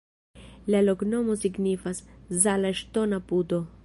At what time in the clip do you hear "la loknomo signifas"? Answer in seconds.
0.75-2.01